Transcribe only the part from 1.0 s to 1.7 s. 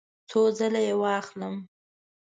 واخلم؟